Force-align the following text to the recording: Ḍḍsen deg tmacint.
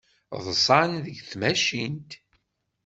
Ḍḍsen 0.37 0.91
deg 1.05 1.17
tmacint. 1.29 2.11